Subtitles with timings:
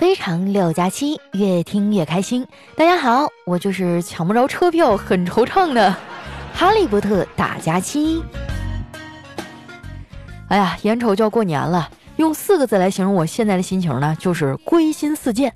[0.00, 2.46] 非常六加七，越听越开心。
[2.74, 5.94] 大家好，我就是抢不着车票很惆怅的
[6.56, 8.24] 哈利波特大假期。
[10.48, 11.86] 哎呀，眼瞅就要过年了，
[12.16, 15.52] 用四个字来形容我现在的心情呢，就是归心似箭。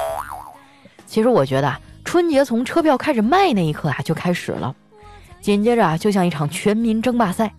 [1.06, 1.74] 其实我觉得
[2.04, 4.74] 春节从车票开始卖那一刻啊就开始了，
[5.40, 7.50] 紧接着啊就像一场全民争霸赛，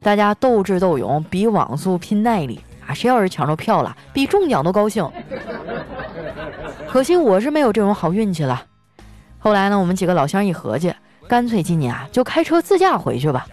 [0.00, 2.58] 大家斗智斗勇，比网速，拼耐力。
[2.84, 5.08] 啊，谁要是抢着票了，比中奖都高兴。
[6.92, 8.66] 可惜我是没有这种好运气了。
[9.38, 10.92] 后来呢，我们几个老乡一合计，
[11.26, 13.46] 干脆今年啊就开车自驾回去吧。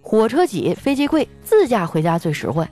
[0.00, 2.66] 火车挤，飞机贵，自驾回家最实惠。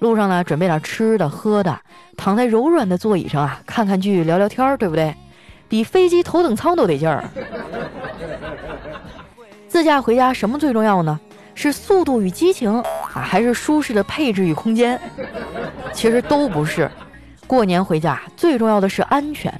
[0.00, 1.78] 路上呢，准备点吃的喝的，
[2.16, 5.14] 躺在柔软的座椅上啊，看看剧，聊聊天儿，对不对？
[5.68, 7.22] 比飞机头等舱都得劲儿。
[9.70, 11.20] 自驾回家什么最重要呢？
[11.54, 15.00] 是速度与激情啊，还是舒适的配置与空间？
[15.92, 16.90] 其实都不是。
[17.46, 19.52] 过年回家最重要的是安全。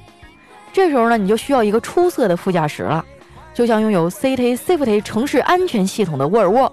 [0.73, 3.03] 这时候呢，你就需要一个出色的副驾驶了，
[3.53, 6.71] 就像拥有 City Safety 城市安全系统的沃尔沃。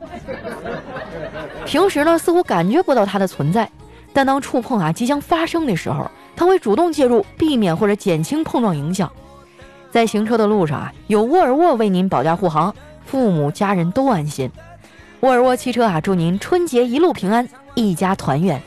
[1.65, 3.71] 平时呢，似乎感觉不到它的存在，
[4.13, 9.11] 但当触碰啊即将发生的时候，它会主动介入，避免或者减轻碰撞影响。
[9.91, 14.51] 在行车的路上啊，有沃尔沃为您保驾护航，父母家人都安心。
[15.21, 18.61] 沃尔沃汽车啊，祝您春节一路平安，一家团圆。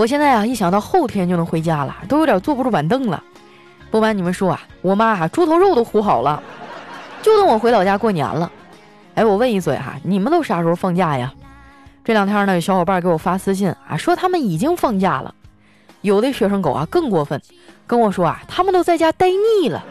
[0.00, 3.22] 我现在啊，一想到后天就能回家了，都有点坐不住板凳了。
[3.90, 6.42] 不瞒你们说啊，我妈啊，猪头肉都烀好了，
[7.20, 8.50] 就等我回老家过年了。
[9.14, 11.30] 哎，我问一嘴哈，你们都啥时候放假呀？
[12.02, 15.34] 这两天呢，有小伙伴给我发私信啊，说他们已经放假了。
[16.00, 17.38] 有的学生狗啊更过分，
[17.86, 19.84] 跟我说啊，他们都在家待腻了。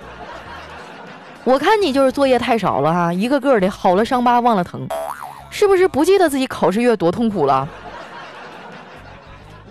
[1.44, 4.88] 我看你就是作业太少了哈，一个个的好了伤疤忘了疼，
[5.52, 7.70] 是不是不记得自己考试月多痛苦了？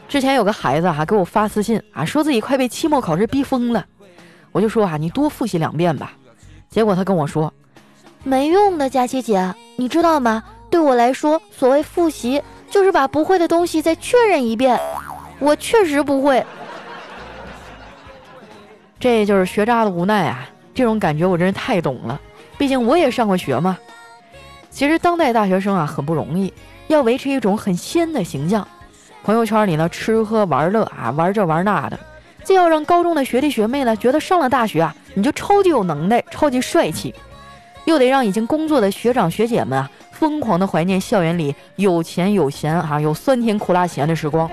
[0.09, 3.85] 之前有个孩子哈给我发私信啊，说自己快被期末考试逼疯了，
[4.53, 6.13] 我就说啊，你多复习两遍吧。
[6.71, 7.53] 结果他跟我说，
[8.25, 10.43] 没用的，佳琪姐，你知道吗？
[10.71, 14.81] 对我来说，所谓复习就是把不会的东西再确认一遍。
[15.39, 16.45] 我确实不会，
[18.99, 20.49] 这就是学渣的无奈啊。
[20.75, 22.19] 这种感觉我真是太懂了，
[22.57, 23.79] 毕竟我也上过学嘛。
[24.71, 26.53] 其实当代大学生啊很不容易，
[26.87, 28.67] 要维持一种很仙的形象，
[29.23, 31.99] 朋友圈里呢吃喝玩乐啊玩这玩那的，
[32.45, 37.15] 这要让高中的学弟学妹呢觉得上了大学啊你就超级有能耐、超级帅气，
[37.85, 44.51] 又得让已经工作的学长学姐们啊疯狂的怀念校园里有钱有闲啊有酸甜苦辣咸的时光。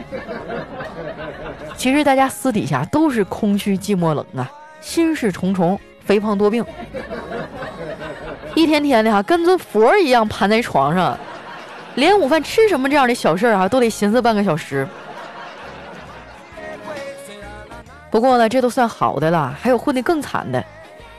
[1.77, 4.51] 其实大家私底下都是空虚寂寞冷啊，
[4.81, 5.79] 心事重重。
[6.05, 6.63] 肥胖多病，
[8.53, 11.17] 一天天的哈，跟尊佛一样盘在床上，
[11.95, 14.88] 连午饭吃什么这样的小事儿啊，都得寻思半个小时。
[18.11, 20.63] 不过呢，这都算好的了，还有混得更惨的。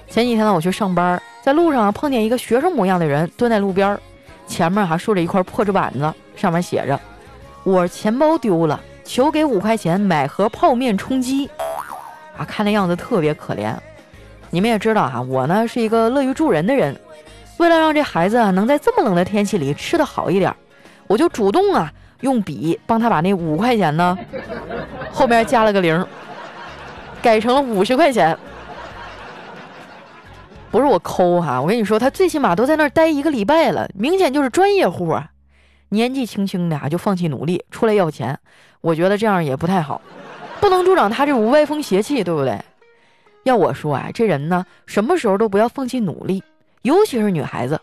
[0.08, 3.98] 前几天呢，我去上班，在路上碰见一个学生模样的人蹲在路边，
[4.46, 6.98] 前面还竖着一块破纸板子，上面写着
[7.64, 11.50] ：“我钱包丢了，求给五块钱买盒泡面充饥。”
[12.38, 13.74] 啊，看那样子特别可怜。
[14.50, 16.98] 你们也知道哈，我呢是一个乐于助人的人。
[17.58, 20.54] 为了让这孩子啊能在这么冷的天气里吃的好一点，
[21.06, 24.16] 我就主动啊用笔帮他把那五块钱呢
[25.12, 26.06] 后面加了个零，
[27.22, 28.36] 改成了五十块钱。
[30.70, 35.30] 不是我抠哈，我跟你说，他最起码都在那儿待一个礼拜了，明显就是专业户啊。
[35.90, 38.38] 年纪轻轻的啊就放弃努力出来要钱，
[38.80, 40.02] 我觉得这样也不太好，
[40.60, 42.60] 不能助长他这股歪风邪气，对不对？
[43.44, 46.42] 要我说啊，这人呢，什么时候都不要放弃努力，
[46.82, 47.80] 尤其是女孩子，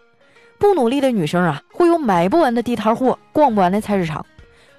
[0.64, 4.26] 不努力的女生啊，会有买不完的地摊货，逛不完的菜市场。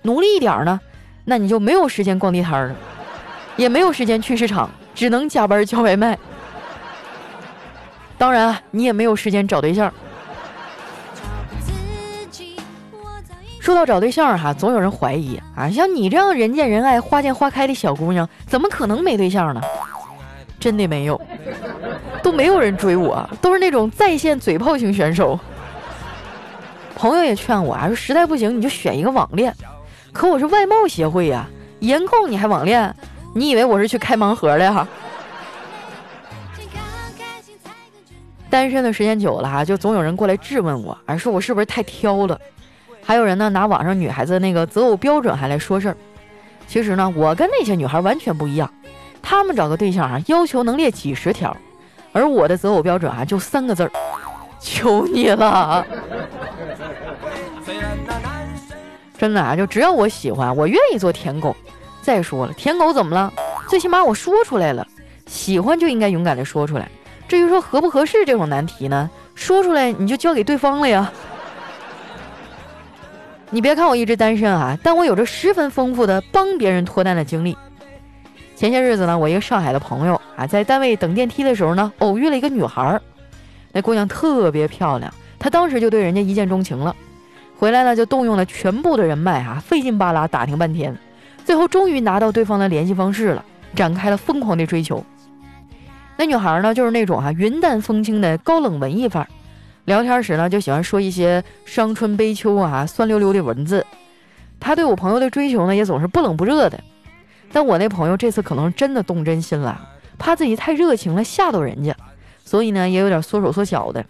[0.00, 0.80] 努力一点呢，
[1.26, 2.74] 那你就没有时间逛地摊了，
[3.56, 6.18] 也没有时间去市场，只能加班叫外卖。
[8.16, 9.92] 当然，啊你也没有时间找对象。
[13.60, 19.60] 说到找对象哈，总有人怀疑啊，像你这样人见人爱、花见花开的小姑娘，怎么可能没对象呢？
[20.58, 21.20] 真的没有，
[22.22, 25.38] 都没有人追我，都是那种在线嘴炮型选手。
[26.94, 29.54] 朋友也劝我啊，说实在不行你就选一个网恋。
[30.12, 31.46] 可我是外貌协会呀，
[31.80, 32.94] 颜控你还网恋？
[33.34, 34.86] 你以为我是去开盲盒的哈？
[38.48, 42.40] 单身的时间久了哈，就总有人过来质问我，啊，说我是不是太挑了？
[43.02, 45.96] 还有人呢拿网上女孩子那个择偶标准还来说事儿。
[46.68, 48.72] 其实呢，我跟那些女孩完全不一样。
[49.20, 51.56] 他们找个对象啊，要求能列几十条，
[52.12, 53.90] 而我的择偶标准啊，就三个字儿：
[54.60, 55.84] 求你了。
[59.16, 61.56] 真的啊，就只要我喜欢，我愿意做舔狗。
[62.02, 63.32] 再说了，舔狗怎么了？
[63.68, 64.86] 最起码我说出来了，
[65.26, 66.88] 喜欢就应该勇敢的说出来。
[67.26, 71.10] 至于说合不合适这种难题呢，说出来你就交给对方了呀。
[73.50, 77.56] 你别看我一直单身啊，但我有着十分丰富的帮别人脱单的经历。
[78.56, 83.00] 前些日子呢，我一个上海的朋友啊，在单位等电梯的时候呢，偶遇了一个女孩，
[83.72, 86.94] 那姑娘特别漂亮，他当时就对人家一见钟情了。
[87.64, 90.94] 回来呢，就动用了全部的人脉啊，费劲巴拉打听半天，
[91.46, 93.42] 最后终于拿到对方的联系方式了，
[93.74, 95.02] 展开了疯狂的追求。
[96.18, 99.28] 那女孩呢，就是那种哈云淡风轻的高冷文艺范儿。
[99.86, 103.82] 聊天时呢，就喜欢说一些伤春悲秋啊、酸溜溜的文字。
[104.60, 106.78] 他对我朋友的追求呢，也总是不冷不热的。
[107.50, 109.88] 但我那朋友这次可能真的动真心了，
[110.18, 111.96] 怕自己太热情了吓到人家，
[112.44, 114.04] 所以呢，也有点缩手缩脚的。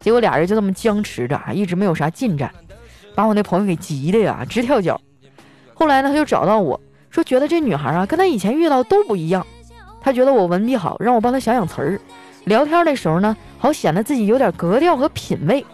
[0.00, 2.52] 结果俩人就这么僵持着啊，一直没有啥进展，
[3.18, 5.00] 把我那朋友给急的呀，直跳脚。
[5.74, 6.80] 后来呢，他就找到我
[7.10, 9.44] 说，觉得这女孩啊，跟他以前遇到都不一样。
[10.00, 12.00] 他觉得我文笔好，让我帮他想想词儿。
[12.44, 15.66] 聊天的时候呢，好显得自己有点格调和品味。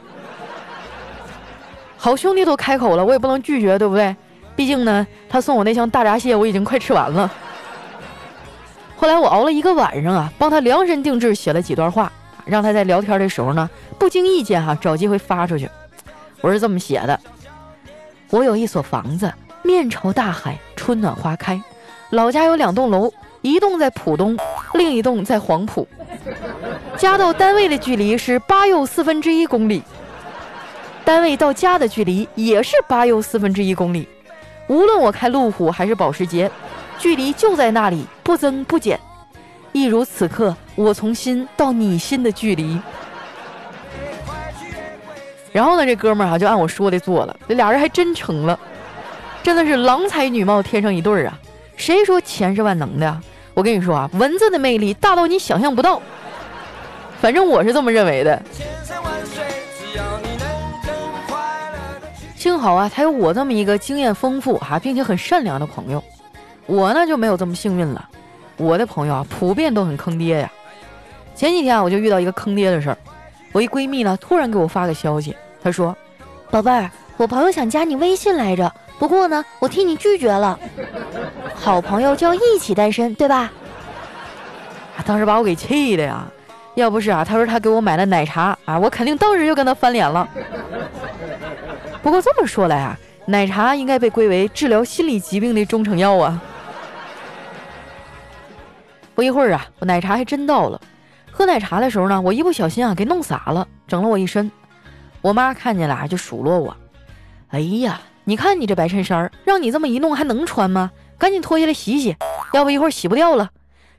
[1.98, 4.16] 好兄弟都开口了，我也不能拒绝，对不对？
[4.56, 7.30] 毕竟呢，他送我那箱大闸蟹，我已经快吃完了。
[8.96, 12.10] 后来我熬了一个晚上啊，帮他量身定制写了几段话，
[12.46, 13.68] 让他在聊天的时候呢，
[13.98, 15.68] 不经意间哈找机会发出去。
[16.40, 17.18] 我是这么写的：
[18.30, 19.32] 我有一所房子，
[19.62, 21.60] 面朝大海，春暖花开。
[22.10, 23.12] 老家有两栋楼，
[23.42, 24.36] 一栋在浦东，
[24.74, 25.86] 另一栋在黄埔。
[26.96, 29.82] 家到单位的距离是八又四分之一公里，
[31.04, 34.08] 单位到家的距离也是八又四分之一公里。
[34.68, 36.50] 无论我开路虎还是保时捷，
[36.98, 38.98] 距离就在那里，不增不减。
[39.72, 42.80] 一如此刻，我从心到你心的距离。
[45.54, 48.58] 然后呢，这哥们儿哈就按我说的做了，这俩人还真成了，
[49.40, 51.38] 真的是郎才女貌天生一对儿啊！
[51.76, 53.20] 谁说钱是万能的？
[53.54, 56.02] 我跟你说啊，文字的魅力大到你想象不到。
[57.20, 58.42] 反正我是这么认为的。
[62.34, 66.02] 幸好啊，他有我这么一个经验丰富哈，并且很善良的朋友。
[66.66, 68.08] 我呢就没有这么幸运了。
[68.56, 70.52] 我的朋友啊，普遍都很坑爹呀。
[71.36, 72.98] 前几天啊，我就遇到一个坑爹的事儿。
[73.52, 75.96] 我一闺蜜呢，突然给我发个消息，他说
[76.52, 80.58] ：“宝贝儿，我朋友想加你微信来着，不过呢，我替你拒绝了。”
[81.56, 83.50] 好朋友就要一起单身，对吧？
[84.96, 86.26] 啊，当时把我给气的呀！
[86.74, 90.28] 要不是啊，他说他给我买了奶茶啊，我肯定当时就跟他翻脸了。
[92.02, 96.38] 不过这么说来啊，奶茶应该被归为治疗心理疾病的中成药啊。
[99.14, 100.78] 不一会儿啊，我奶茶还真到了。
[101.32, 104.50] 喝奶茶的时候呢，我一不小心啊，给弄洒了，整了我一身。
[105.24, 106.76] 我妈看见了就数落我
[107.48, 112.14] ：“哎呀，你看你这白衬衫，让你这么一弄还能穿吗？”赶紧脱下来洗洗，
[112.52, 113.48] 要不一会儿洗不掉了。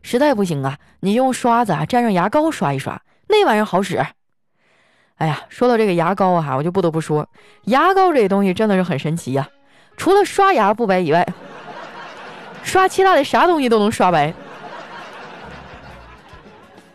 [0.04, 4.06] 实在不行啊，你用刷子啊蘸上牙膏刷一刷，那玩意儿好使。
[5.16, 7.28] 哎呀，说到这个牙膏啊，我就不得不说，
[7.64, 9.50] 牙膏这东西真的是很神奇呀。
[9.98, 11.28] 除了刷牙不白以外，
[12.62, 14.32] 刷其他的啥东西都能刷白。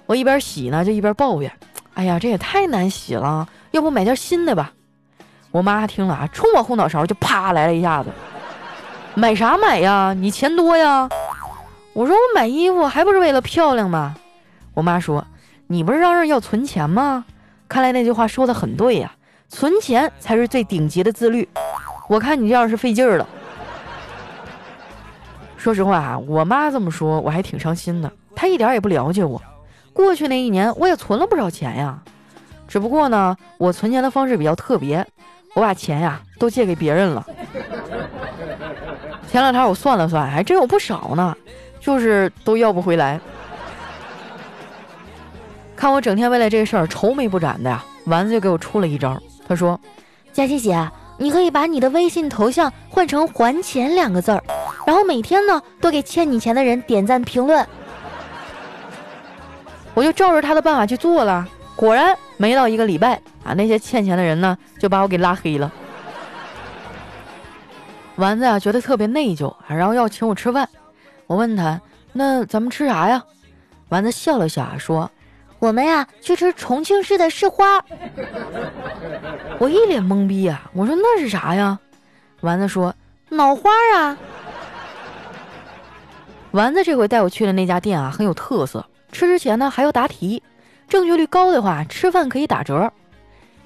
[0.06, 1.52] 我一边洗呢，就一边抱怨
[1.94, 4.72] ：“哎呀，这也太难洗了，要不买件新的吧？”
[5.52, 8.10] 我妈听了啊，冲我后脑勺就啪来了一下子。
[9.14, 10.14] 买啥买呀？
[10.16, 11.08] 你钱多呀？
[11.92, 14.14] 我说我买衣服还不是为了漂亮吗？
[14.74, 15.26] 我妈说，
[15.66, 17.24] 你不是嚷嚷要存钱吗？
[17.68, 19.12] 看来那句话说的很对呀，
[19.48, 21.48] 存钱才是最顶级的自律。
[22.08, 23.26] 我看你这样是费劲儿了。
[25.56, 28.10] 说实话啊，我妈这么说我还挺伤心的。
[28.36, 29.42] 她一点也不了解我。
[29.92, 31.98] 过去那一年我也存了不少钱呀，
[32.70, 35.04] 只不过呢，我存钱的方式比较特别，
[35.54, 37.26] 我把钱呀都借给别人了。
[39.28, 41.36] 前两天我算了算，还真有不少呢，
[41.80, 43.20] 就是都要不回来。
[45.74, 49.20] 看我整天为了这事儿愁眉不展的呀，丸子就给我出了一招。
[49.48, 49.78] 他说
[50.32, 54.40] ：“佳琪姐，你可以把你的微信头像换成‘还钱’两个字儿，
[54.86, 57.66] 然后每天呢都给欠你钱的人点赞评论。”
[59.92, 65.70] 我就照着他的办法去做了，果然没到一个礼拜啊，那些欠钱的人呢就把我给拉黑了。
[68.16, 70.66] 丸子啊，觉得特别内疚啊，然后要请我吃饭。
[71.26, 71.78] 我问他
[72.14, 73.22] ：“那咱们吃啥呀？”
[73.90, 75.10] 丸子笑了笑说
[75.60, 77.84] ：“我们呀，去吃重庆市的市花。”
[79.60, 81.78] 我一脸懵逼呀，我说：“那是啥呀？”
[82.40, 82.94] 丸子说
[83.28, 84.16] ：“脑花啊。”
[86.52, 88.86] 丸子这回带我去的那家店啊，很有特色。
[89.12, 90.42] 吃之前呢，还要答题，
[90.90, 92.92] 正确率高的话，吃饭可以打折。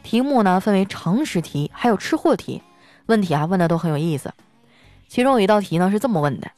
[0.03, 2.63] 题目呢，分为常识题，还有吃货题。
[3.07, 4.31] 问题啊问的都很有意思。
[5.09, 6.51] 其中有一道题呢是这么问的：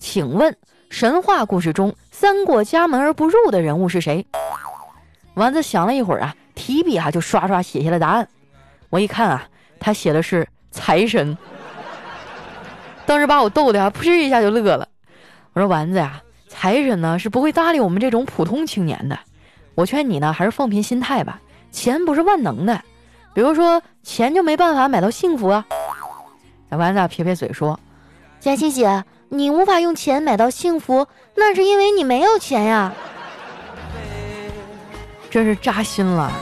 [0.00, 0.56] 请问
[0.90, 4.26] 神话故事中三过家门而不入的人物是谁？
[5.34, 8.28] 丸子想了一会儿啊，提笔啊就刷刷写下了答案。
[8.90, 9.48] 我一看啊，
[9.78, 11.38] 他写的是财神。
[13.06, 14.88] 当时把我逗的啊，噗嗤一下就乐了。
[15.52, 19.16] 我说丸子呀，财神呢是不会搭理我们这种普通青年的。
[19.78, 21.40] 我劝你呢，还是放平心态吧。
[21.70, 22.82] 钱不是万能的，
[23.32, 25.64] 比如说钱就没办法买到幸福啊。
[26.68, 27.78] 小丸子撇撇嘴说
[28.40, 31.06] ：“佳琪姐，你无法用钱买到幸福，
[31.36, 32.92] 那是因为你没有钱呀。”
[35.30, 36.32] 真是扎心了，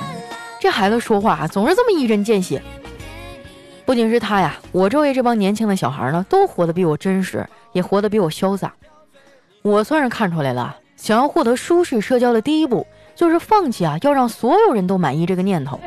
[0.59, 2.63] 这孩子说话总是这么一针见血。
[3.85, 8.73] 不仅是他呀，我周围这帮年轻的小孩呢，都活得比我真实，也活得比我潇洒。
[9.61, 15.81] 我算是看出来了，想要获得舒适社交的第一步，就是放弃啊要让所有人都满意这个念头。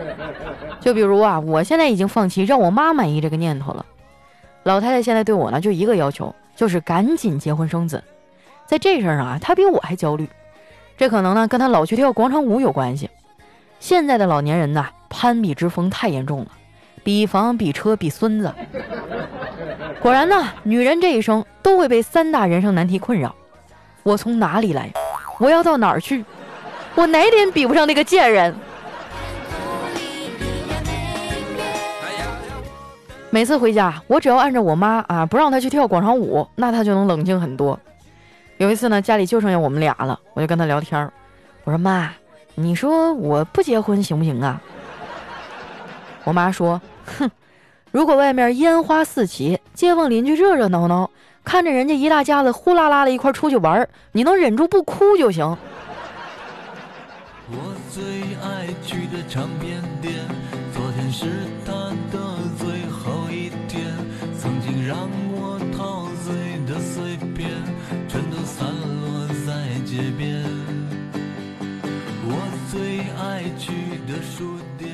[0.80, 3.84] 就比如啊，我现在已经放弃让我妈满意这个念头了。
[4.62, 8.02] 老太太现在对我呢，就一个要求，就是赶紧结婚生子。
[8.64, 10.26] 在这事儿上啊，她比我还焦虑。
[10.96, 13.10] 这可能呢，跟她老去跳广场舞有关系。
[13.78, 16.46] 现在的老年人呐，攀比之风太严重了。
[17.02, 18.52] 比房比车比孙子，
[20.02, 23.34] 果然呢，女人这一生都会被三大人生难题困扰：
[24.02, 24.92] 我从哪里来？
[25.40, 26.22] 我要到哪儿去？
[26.94, 28.54] 我哪点比不上那个贱人？
[33.30, 37.80] 每次回家，我只要按照我妈啊，不让她去跳广场舞，那她就能冷静很多。
[38.58, 41.10] 有一次呢，家里就剩下我们俩了，我就跟她聊天
[41.64, 42.10] 我说妈，
[42.54, 44.60] 你说我不结婚行不行啊？
[46.24, 46.78] 我妈说。
[47.18, 47.30] 哼，
[47.90, 51.10] 如果外面烟花四起，街坊邻居热热闹闹，
[51.50, 55.44] 看着人家一大家子呼啦啦的一块出去玩，你能忍住不哭就行。
[57.50, 58.04] 我最
[58.40, 60.14] 爱去的唱片店，
[60.72, 61.26] 昨天是
[61.66, 61.72] 他
[62.12, 62.20] 的
[62.56, 63.82] 最后一天，
[64.38, 64.96] 曾经让
[65.32, 66.32] 我陶醉
[66.72, 67.50] 的碎片，
[68.08, 68.68] 全都散
[69.02, 69.52] 落在
[69.84, 70.44] 街边。
[72.28, 72.38] 我
[72.70, 73.72] 最爱去
[74.06, 74.88] 的书店。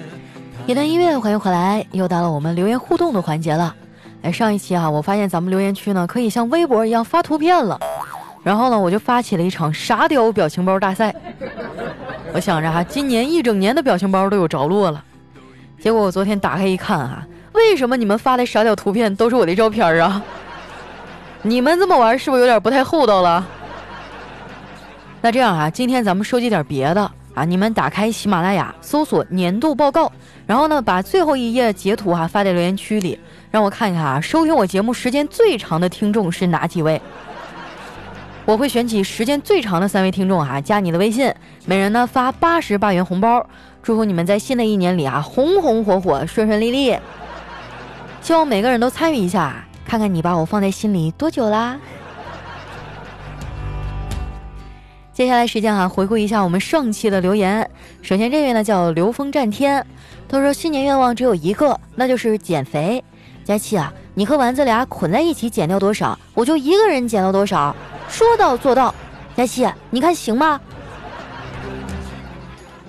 [0.67, 3.77] 一段音乐，欢迎回来，又到了我们留言互动的环节了。
[4.27, 7.79] 哎，上一期啊，我发现咱们留言区呢可以像微博一样发图片了，
[8.43, 11.15] 然后呢，我就发起了一场沙雕表情包大赛。
[12.33, 15.01] 我想着哈，今年一整年的表情包都有着落了。
[15.81, 20.21] 结果我昨天打开一看啊，为什么你们发的沙雕图片都是我的照片啊？
[21.43, 23.47] 你们这么玩是不是有点不太厚道了？
[25.21, 30.11] 那这样啊，今天咱们收集点别的啊，你们打开喜马拉雅，搜索年度报告。
[30.49, 33.19] 然后呢，把最后一页截图哈发在留言区里，
[33.51, 37.01] 让我看一看啊，收听我节目时间最长的听众是哪几位？
[38.45, 41.35] 我会选取时间最长的三位听众哈，加你的微信，
[41.65, 43.45] 每人呢发八十八元红包，
[43.83, 46.97] 祝福你们在新的一年里啊红红火火，顺顺利利。
[48.21, 51.79] 希望每个人都参与一下，看看你把我放在心里多久啦？
[55.13, 57.69] 接下来时间哈，回顾一下我们上期的留言。
[58.03, 59.85] 首先这位呢叫刘峰战天。
[60.29, 63.03] 他说：“新年愿望只有一个，那就是减肥。
[63.47, 67.75] 佳期啊，你和丸子俩捆在一起减掉多少，我就一个人减掉多少，
[68.09, 68.93] 说到做到。
[69.37, 70.61] 佳期，你看行吗？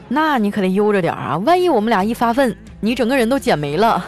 [0.08, 4.04] 那你可得悠着点啊，万一我们俩一发奋，你整个人都减没了。”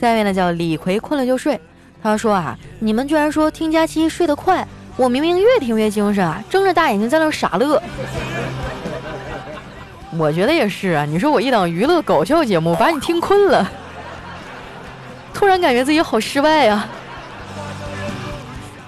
[0.00, 1.60] 下面呢叫李逵，困了就睡。
[2.00, 4.64] 他说啊，你们居然说听佳期睡得快，
[4.96, 7.82] 我明明越听越精神啊，睁着大眼睛在那傻乐。
[10.18, 13.70] 我觉得也是啊，你说我一档娱乐搞笑节目把你听困了，
[15.32, 16.86] 突然感觉自己好失败呀。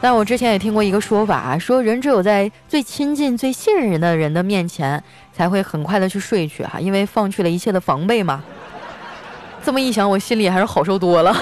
[0.03, 5.03] 但我之前也听过一个说法，说人只有在最亲近、最信任人的人的面前，
[5.33, 8.45] 才会很快的去睡去哈，因为放去了一切的防备嘛。
[9.65, 11.35] 这么一想，我心里还是好受多了。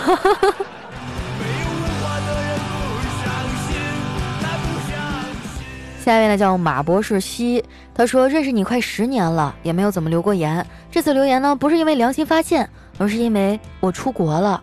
[6.05, 10.67] 下一位呢叫马博士西，他说认识你快十年了，也没有怎么留过言。
[10.91, 12.69] 这次留言呢，不是因为良心发现，
[12.99, 14.61] 而是因为我出国了。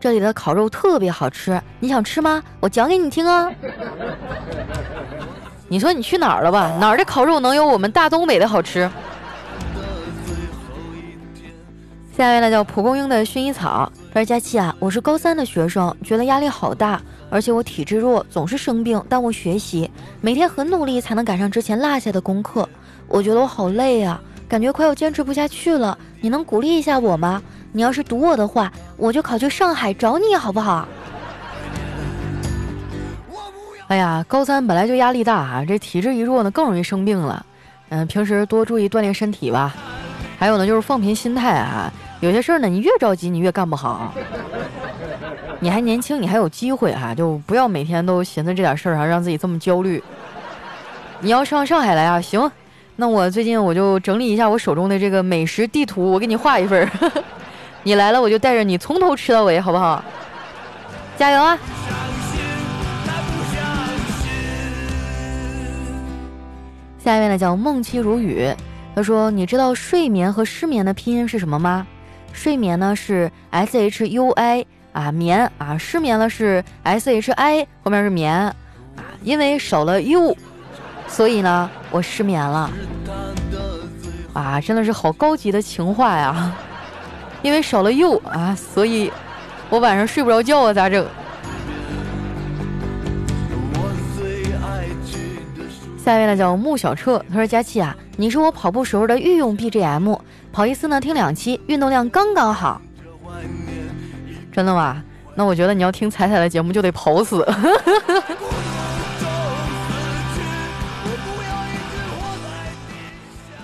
[0.00, 2.42] 这里的烤肉特别好吃，你想吃吗？
[2.58, 3.48] 我讲给你听啊。
[5.68, 6.76] 你说你去哪儿了吧？
[6.80, 8.90] 哪儿的烤肉能有我们大东北的好吃？
[12.16, 17.00] 下一位呢叫蒲公英的薰衣草，他说佳琪啊，我是高三的学生，觉得压力好大。
[17.30, 19.90] 而且我体质弱，总是生病，耽误学习。
[20.20, 22.68] 每天很努力才能赶上之前落下的功课。
[23.06, 25.96] 我觉得我好累啊，感觉快要坚持不下去了。
[26.20, 27.42] 你能鼓励一下我吗？
[27.72, 30.86] 你要是堵我的话，我就考去上海找你，好不好？
[33.86, 37.46] 哎呀，高三本来就压力大啊，这体质一弱呢，更容易生病了。
[37.90, 39.74] 嗯，平时多注意锻炼身体吧。
[40.38, 41.92] 还有呢，就是放平心态啊。
[42.20, 44.14] 有些事儿呢，你越着急，你越干不好。
[45.62, 50.02] 你还年轻，你还有机会哈，就不要每天都寻思这点事儿啊，让自己这么焦虑。
[51.20, 52.18] 你要上上海来啊？
[52.18, 52.50] 行，
[52.96, 57.22] 那我最近我就整理一下我手中的这个美食地图，我给你画一份儿。
[57.84, 60.02] 你来了，我就带着你从头吃到尾，好不好？
[61.18, 61.58] 加油啊！
[66.98, 68.48] 下一位呢，叫梦妻如雨。
[68.94, 71.86] 他说：“你知道睡眠和失眠的拼音是什么吗？
[72.32, 78.54] 睡眠呢是 S H U I 啊，眠啊，失眠了是 S H I 后面是眠啊，
[79.22, 80.36] 因为少了 you，
[81.06, 82.70] 所以呢我失眠了。
[84.32, 86.54] 啊，真的是好高级的情话呀！
[87.42, 89.12] 因为少了 you 啊，所以
[89.68, 91.04] 我晚上睡不着觉啊，咋整？”
[96.02, 100.18] 下一位呢叫穆小彻，他说：“佳琪啊，你是我跑步时候的御用 BGM，
[100.52, 102.80] 跑一次呢听两期，运动量刚刚好。”
[104.52, 105.02] 真的吗？
[105.36, 107.42] 那我觉得你要听彩彩的节目就得跑死。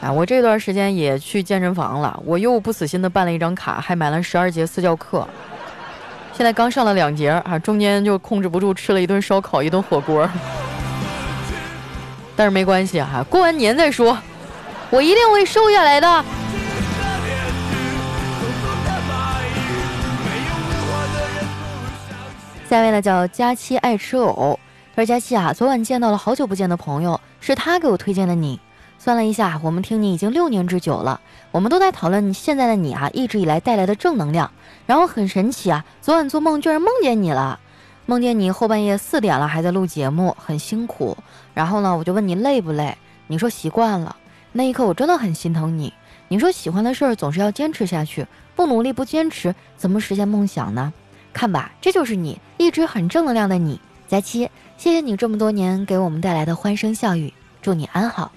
[0.01, 5.27] 啊， 我这段时间也去健身房了，我又不死心的办了一张卡，还买了十二节私教课，
[6.33, 10.27] 现在刚上了两节啊，中间就控制不住吃了一顿烧烤，一顿火锅。
[12.37, 14.17] 但是没关系哈，过完年再说，
[14.91, 16.25] 我一定会瘦下来的。
[22.69, 24.59] 下一位呢叫佳期爱吃藕，
[24.93, 28.59] 他说佳期啊，昨晚见到了好久不见的朋友，是他给我推荐的你。
[28.99, 31.21] 算了一下，我们听你已经六年之久了，
[31.53, 34.51] 我们都在讨论你现在的你啊，一直以来带来的正能量。
[34.85, 37.61] 然后很神奇啊，昨晚做梦居然梦见你了。
[38.05, 41.17] 梦见你后半夜四点了还在录节目，很辛苦。
[41.55, 42.99] 然后呢，我就问你累不累？
[43.29, 44.17] 你说习惯了。
[44.51, 45.93] 那一刻我真的很心疼你。
[46.27, 50.93] 你说喜欢的事儿总是要坚持下去，不努力不坚持，怎么实现梦想呢？
[51.37, 54.51] 看吧，这就是你一直很正能量的你，佳期。
[54.79, 58.33] 谢谢你这么多年给我们带来的欢声笑语，祝你安好。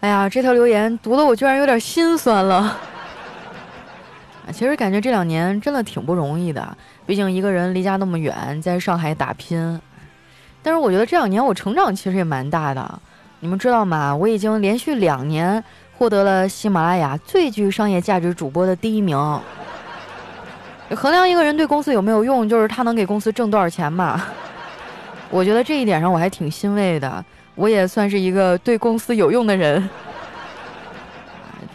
[0.00, 2.76] 哎呀，这条留言读的我居然有点心酸了。
[4.52, 6.76] 其实感觉这两年真的挺不容易的。
[7.06, 9.80] 毕竟一个人离家那么远，在上海打拼，
[10.62, 13.00] 但是我觉得这两年我成长其实也蛮大的。
[13.38, 14.14] 你们知道吗？
[14.14, 15.64] 我已经连续两年
[15.96, 19.16] 获得了喜马拉雅最具商业价值主播的第一名。
[20.96, 24.20] 衡量一个人对公司有没有用，就是他能给公司挣多少钱嘛。
[25.30, 27.24] 我觉得这一点上我还挺欣慰的，
[27.54, 29.88] 我也算是一个对公司有用的人。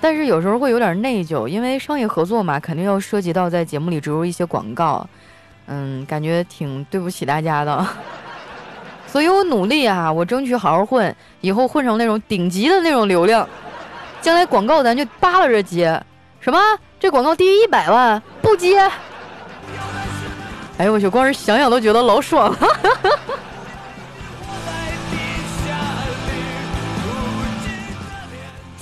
[0.01, 5.07] 但是有时候会有点内疚，因为商业合作嘛，肯定要涉及到在节目里植入一些广告。
[5.67, 7.87] 嗯，感觉挺对不起大家的，
[9.07, 13.47] 所以我努力啊，我争取好好混，以后混成那种顶级的那种流量，
[14.21, 15.99] 将来广告咱就扒拉着接。
[16.39, 16.59] 什么？
[16.99, 18.87] 这广告低于一百万不接？
[20.77, 22.57] 哎呦我去，光是想想都觉得老爽了。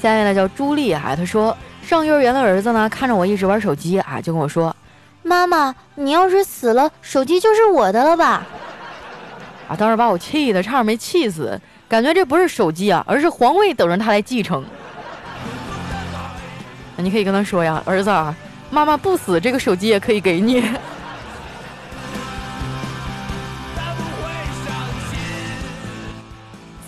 [0.02, 4.76] 下面呢叫朱莉啊，她说上幼儿园的儿子呢，看着我一直玩手机啊，就跟我说。
[5.22, 8.44] 妈妈，你要是死了，手机就是我的了吧？
[9.70, 14.66] 啊，当时把我气的差点没气死，感觉这不是手机啊，而是皇位等着他来继承。
[16.98, 18.10] 你可以跟他说呀，儿子，
[18.70, 20.64] 妈妈不死，这个手机也可以给你。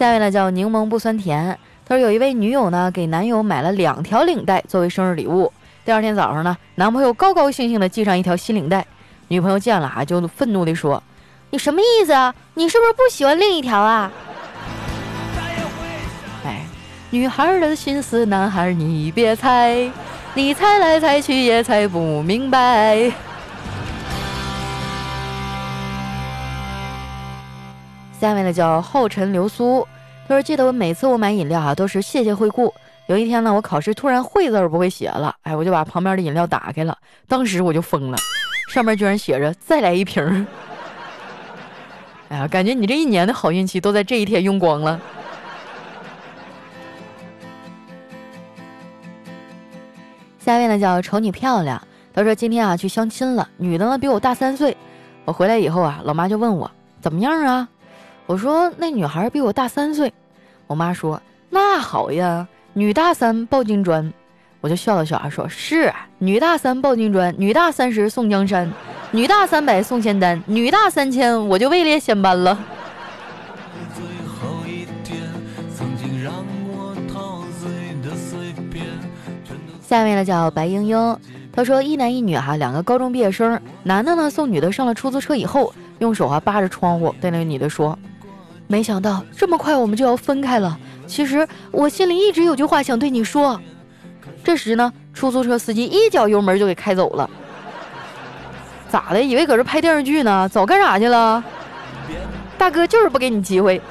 [0.06, 5.52] 下位呢叫柠檬不酸甜，他说有一位女友呢给男友买了两条领带作为生日礼物。
[5.84, 8.86] 第二天早上呢，男朋友高高兴兴的系上一条新领带，
[9.30, 11.02] 女朋友见了啊，就愤怒地说
[11.50, 12.36] ：“你什么意思啊？
[12.54, 14.12] 你是不是不喜欢另一条啊？”
[16.46, 16.68] 哎，
[17.10, 19.90] 女孩的心思，男孩你别猜，
[20.36, 23.12] 你猜来猜去也猜不明白。
[28.20, 29.86] 下面的叫后尘流苏，
[30.28, 32.74] 他说：“记得我每次我买饮料啊，都是谢谢惠顾。”
[33.08, 38.18] 有一天呢，我考试突然“会”字儿不会写了，哎，我就把旁边的饮料打开了，当时我就疯了，
[38.74, 40.48] 上面居然写着“再来一瓶”。
[42.30, 45.00] 哎呀，感觉你这一年的好运气都在这一天用光了。
[50.40, 51.80] 下一位呢叫瞅你漂亮，
[52.14, 54.76] 他说今天啊去相亲了，女的呢比我大三岁，
[55.26, 57.70] 我回来以后啊，老妈就问我怎么样啊，
[58.26, 60.12] 我说那女孩比我大三岁，
[60.68, 62.48] 我妈说那好呀。
[62.78, 64.12] 女大三抱金砖，
[64.60, 68.70] 我就笑了笑啊，说是女大三抱金砖，女大三十送江山，
[69.12, 72.58] 女大三百送仙丹，女大三千我就位列仙班了。
[79.82, 81.20] 下下面呢叫白英英，
[81.54, 87.98] 她说一男一女哈，两个高中毕业生，男的呢送女的上了出租车以后，用手啊扒着窗户对那个女的说
[88.68, 90.78] ：“没想到这么快我们就要分开了。
[91.08, 93.60] 其实我心里一直有句话想对你说。”
[94.44, 97.30] 这时呢，出租车司机一脚油门就给开走了。
[98.90, 99.22] 咋的？
[99.22, 100.48] 以为搁这拍电视剧呢？
[100.50, 101.44] 早干啥去了？
[102.58, 103.82] 大哥就是不给你机会。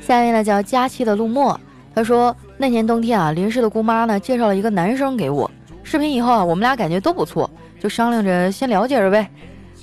[0.00, 1.58] 下面呢叫佳期的陆墨，
[1.94, 5.50] 他说那年冬天啊，林氏的姑妈呢介绍了一个男生给我，
[5.90, 9.26] 视频以后啊，我们俩感觉都不错，就商量着先了解着呗。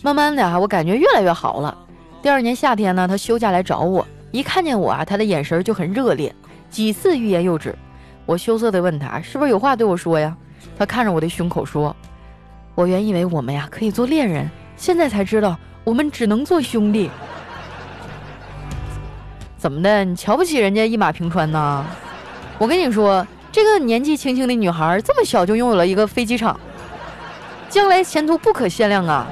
[0.04, 1.76] 慢慢的啊，我感觉越来越好了。
[2.22, 6.32] 第二年夏天呢，他休假来找我，一看见我啊，他的眼神就很热烈，
[6.70, 7.76] 几次欲言又止。
[8.28, 10.38] 我羞涩的问他是不是有话对我说呀？
[10.78, 11.96] 他看着我的胸口说
[12.76, 17.10] ：“我原以为我们呀可以做恋人，现在才知道我们只能做兄弟。”
[19.58, 20.06] 怎么的？
[20.06, 21.84] 你瞧不起人家一马平川呐？
[22.60, 26.60] 我跟你说，这个年纪轻轻的女孩，这么小就拥有了一个飞机场，
[27.70, 29.26] 将来前途不可限量啊！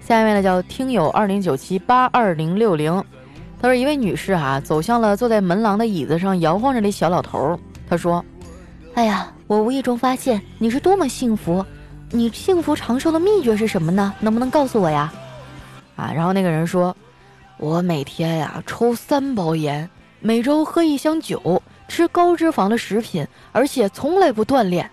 [0.00, 3.04] 下一位呢，叫听友二零九七八二零六零，
[3.60, 8.24] 他说一位女士哈，走向了坐在门廊的椅子上摇晃着的小老头，他说
[8.96, 11.62] ：“哎呀，我无意中发现你是多么幸福。”
[12.14, 14.14] 你幸福长寿的秘诀是什么呢？
[14.20, 15.12] 能不能告诉我呀？
[15.96, 16.96] 啊，然后那个人说，
[17.58, 19.88] 我每天呀抽三包烟，
[20.20, 24.90] 每周喝一箱酒，吃高脂肪的食品，而且从来不锻炼。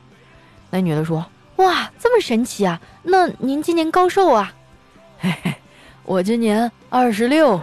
[0.69, 2.79] 那女的说，哇，这么神奇啊！
[3.03, 4.53] 那您今年高寿啊？
[5.19, 5.55] 嘿嘿，
[6.03, 7.59] 我今年二十六。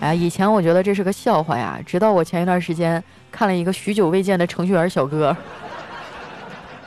[0.00, 5.36] 哎，以前我觉得这是个笑话呀，直到我前一段时间看了一个许久未见的程序员小哥。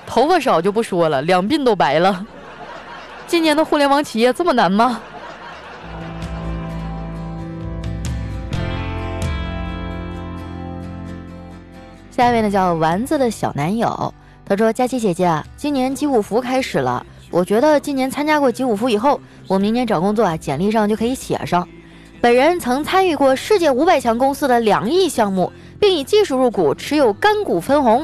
[0.05, 2.25] 头发少就不说了，两鬓都白了。
[3.29, 4.99] 今年的互联网企业这么难吗？
[12.09, 14.11] 下一位呢叫丸子的小男友，
[14.43, 21.69] 他说：“佳琪姐姐啊，今年集五福开始了，我觉得今年参加过集五福以后，我明年找工作啊，简历上就可以写上，
[22.19, 28.03] 本人曾参与过世界五百强公司的两亿项目，并以技术入股，持有干股分红。”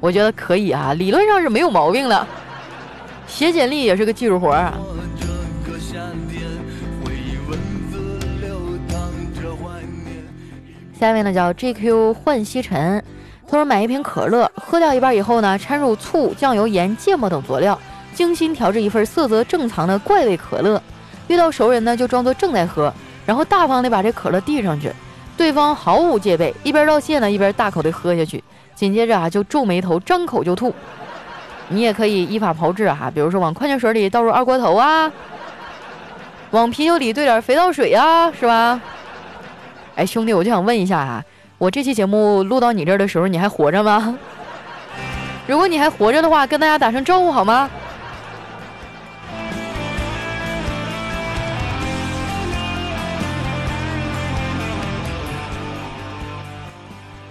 [0.00, 2.26] 我觉得可以啊，理论上是没有毛病的。
[3.34, 4.78] 写简历也是个技术活儿啊。
[10.96, 13.02] 下一位呢叫 JQ 幻西尘，
[13.48, 17.76] 他说买一瓶可乐，喝掉一半以后呢，掺入醋、酱油、盐、芥末等佐料，
[18.14, 20.80] 精心调制一份色泽正常的怪味可乐。
[21.26, 22.94] 遇到熟人呢，就装作正在喝，
[23.26, 24.92] 然后大方的把这可乐递上去，
[25.36, 28.42] 对方毫无戒备，一边道谢呢，一边大口的喝下去。
[28.76, 30.72] 紧接着啊，就皱眉头，张口就吐。
[31.68, 35.10] 你也可以依法炮制哈，比如说往矿泉水里倒入二锅头啊，
[36.52, 38.80] 往啤酒里兑点肥皂水啊，是吧？
[39.96, 41.24] 哎，兄弟，我就想问一下啊，
[41.58, 44.16] 我这期节目录到你这儿的时候，你还活着吗？
[45.46, 47.70] 如果你还活着的话，跟大家打声招呼好吗？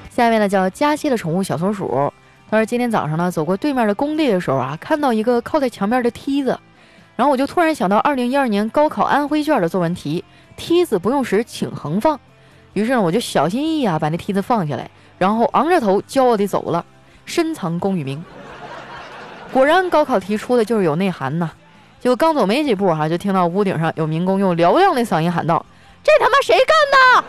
[0.10, 2.14] 下面呢叫佳期的宠物小松鼠，
[2.54, 6.60] 他说今天早上呢走过对面的工地的时候啊，看到一个靠在墙边的梯子，
[7.16, 10.24] 然后我就突然想到二零一二年高考安徽卷的作文题，
[10.56, 12.20] 梯子不用时请横放，
[12.74, 14.88] 于是呢我就小心翼翼啊把那梯子放下来，
[15.18, 16.86] 然后昂着头骄傲地走了，
[17.26, 18.24] 深藏功与名。
[19.52, 21.50] 果然高考题出的就是有内涵呐，
[22.00, 25.66] 就刚走没几步哈，就听到屋顶上有民工用嘹亮的嗓音喊道
[26.06, 26.68] ：“这他妈谁干
[27.18, 27.28] 的？”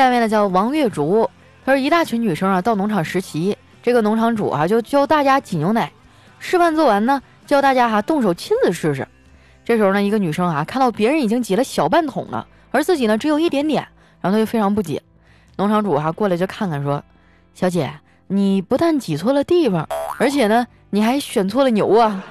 [0.00, 1.28] 下面呢叫王月竹，
[1.62, 5.92] 他说一大群女生啊到农场实习，这个农场主啊就教大家挤牛奶，
[6.38, 9.06] 示范做完呢，教大家哈动手亲自试试。
[9.62, 13.86] 这时候呢，一个女生啊看到别人已经挤了小半桶了，而自己呢只有一点点，
[14.22, 15.02] 然后她就非常不解。
[15.58, 17.04] 农场主哈过来就看看说
[17.52, 17.92] ：“小姐，
[18.26, 19.86] 你不但挤错了地方，
[20.16, 22.24] 而且呢你还选错了牛啊！”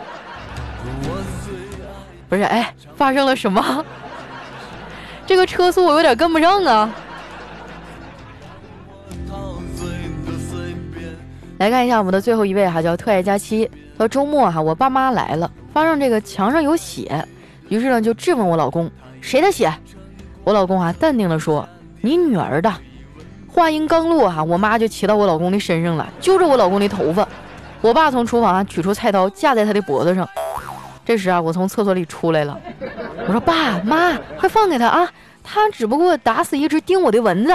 [2.28, 3.86] 不是，哎，发生了什么？
[5.28, 6.90] 这个车速我有点跟不上啊！
[11.60, 13.70] 来看一下我们的最后一位哈，叫特爱佳期。
[13.98, 17.22] 说周末哈，我爸妈来了，发现这个墙上有血，
[17.68, 19.70] 于是呢就质问我老公谁的血。
[20.46, 21.68] 我老公啊淡定的说
[22.00, 22.74] 你女儿的。
[23.46, 27.28] 话音刚落哈，我妈就骑到我老公的身上了，揪着我老公的头发。
[27.82, 30.26] 我爸从厨房啊取出菜刀架在他的脖子上。
[31.04, 32.58] 这时啊，我从厕所里出来了，
[33.28, 35.12] 我说：“爸妈，快放开他啊！
[35.44, 37.54] 他只不过打死一只叮我的蚊子。”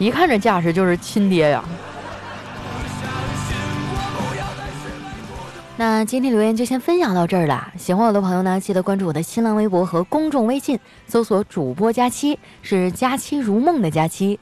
[0.00, 1.62] 一看这架势就是亲爹呀。
[5.76, 7.70] 那今天留言就先分享到这儿了。
[7.76, 14.40] 喜欢我的朋友呢，记得关注我的新浪微博和公众微信，搜索“主播佳期”，是“佳期如梦”的佳期。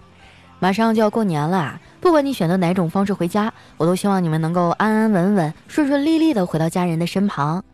[0.61, 7.65] 马上就要过年了，不管你选择哪种方式回家，我都希望你们能够安安稳稳、顺顺利利的回到家人的身旁。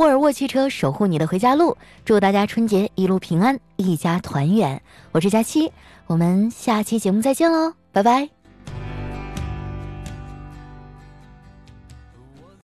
[0.00, 4.80] 沃尔沃汽车守护你的回家路，祝大家春节一路平安，一家团圆。
[5.12, 5.70] 我是佳期，
[6.06, 8.39] 我们下期节目再见喽，拜拜。